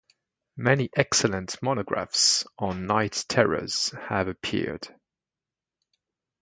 Many 0.57 0.89
excellent 0.95 1.61
monographs 1.61 2.47
on 2.57 2.87
night 2.87 3.23
terrors 3.29 3.93
have 4.09 4.27
appeared. 4.29 4.87